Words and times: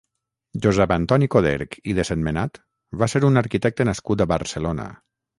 Josep 0.61 0.91
Antoni 0.93 1.25
Coderch 1.33 1.75
i 1.91 1.93
de 1.99 2.05
Sentmenat 2.09 2.57
va 3.01 3.09
ser 3.13 3.21
un 3.27 3.37
arquitecte 3.43 3.87
nascut 3.91 4.25
a 4.25 4.27
Barcelona. 4.33 4.87